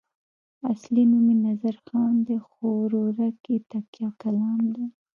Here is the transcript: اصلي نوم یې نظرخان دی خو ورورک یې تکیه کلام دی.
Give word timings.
اصلي 0.71 1.03
نوم 1.11 1.27
یې 1.31 1.35
نظرخان 1.47 2.13
دی 2.27 2.37
خو 2.47 2.63
ورورک 2.81 3.39
یې 3.51 3.57
تکیه 3.71 4.09
کلام 4.21 4.61
دی. 4.75 4.85